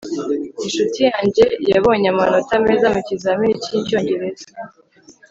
inshuti 0.65 0.99
yanjye 1.09 1.43
yabonye 1.71 2.07
amanota 2.13 2.53
meza 2.65 2.85
mukizamini 2.93 3.61
cyicyongereza 3.63 4.45